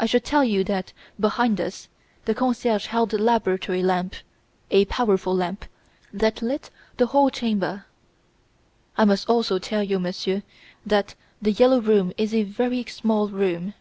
[0.00, 1.86] I should tell you that, behind us,
[2.24, 4.16] the concierge held the laboratory lamp
[4.72, 5.66] a powerful lamp,
[6.12, 7.86] that lit the whole chamber.
[8.98, 10.42] "'I must also tell you, monsieur,
[10.84, 13.74] that "The Yellow Room" is a very small room.